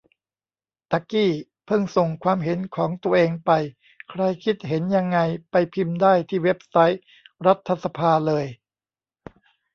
[0.91, 1.31] ตะกี้
[1.65, 3.51] เพิ่งส่งความเห็นของตัวเองไป
[4.09, 5.19] ใครคิดเห็นยังไง
[5.51, 7.01] ไปพิมพ์ได้ที่เว็บไซต์
[7.45, 8.45] รัฐสภาเลย